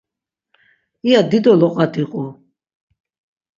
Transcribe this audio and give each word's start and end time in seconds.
iya 1.07 1.21
dido 1.29 1.51
loqa 1.61 1.85
diqu. 1.93 2.23